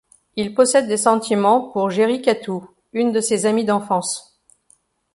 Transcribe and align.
Il 0.35 0.55
possède 0.55 0.87
des 0.87 0.97
sentiments 0.97 1.61
pour 1.69 1.91
Jeri 1.91 2.23
Katou, 2.23 2.67
une 2.91 3.11
de 3.11 3.21
ses 3.21 3.45
amis 3.45 3.65
d'enfance. 3.65 4.35